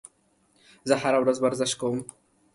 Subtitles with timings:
[0.87, 1.99] زه هره ورځ ورزش کوم